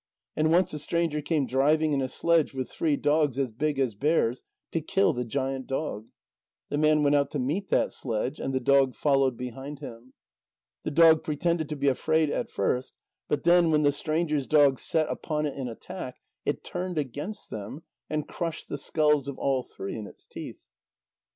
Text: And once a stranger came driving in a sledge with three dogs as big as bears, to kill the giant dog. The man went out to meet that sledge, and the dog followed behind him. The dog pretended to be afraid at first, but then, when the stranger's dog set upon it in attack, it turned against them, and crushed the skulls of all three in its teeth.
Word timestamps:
And 0.35 0.49
once 0.51 0.73
a 0.73 0.79
stranger 0.79 1.21
came 1.21 1.45
driving 1.45 1.93
in 1.93 2.01
a 2.01 2.07
sledge 2.07 2.55
with 2.55 2.71
three 2.71 2.95
dogs 2.97 3.37
as 3.37 3.49
big 3.51 3.77
as 3.77 3.93
bears, 3.93 4.41
to 4.71 4.81
kill 4.81 5.13
the 5.13 5.23
giant 5.23 5.67
dog. 5.67 6.07
The 6.69 6.79
man 6.79 7.03
went 7.03 7.15
out 7.15 7.29
to 7.33 7.37
meet 7.39 7.67
that 7.67 7.93
sledge, 7.93 8.39
and 8.39 8.51
the 8.51 8.59
dog 8.59 8.95
followed 8.95 9.37
behind 9.37 9.77
him. 9.77 10.13
The 10.81 10.89
dog 10.89 11.23
pretended 11.23 11.69
to 11.69 11.75
be 11.75 11.87
afraid 11.87 12.31
at 12.31 12.49
first, 12.49 12.95
but 13.27 13.43
then, 13.43 13.69
when 13.69 13.83
the 13.83 13.91
stranger's 13.91 14.47
dog 14.47 14.79
set 14.79 15.07
upon 15.07 15.45
it 15.45 15.55
in 15.55 15.67
attack, 15.67 16.15
it 16.45 16.63
turned 16.63 16.97
against 16.97 17.51
them, 17.51 17.83
and 18.09 18.27
crushed 18.27 18.69
the 18.69 18.79
skulls 18.79 19.27
of 19.27 19.37
all 19.37 19.61
three 19.61 19.95
in 19.95 20.07
its 20.07 20.25
teeth. 20.25 20.63